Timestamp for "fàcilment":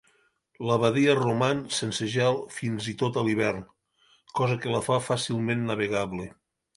5.09-5.63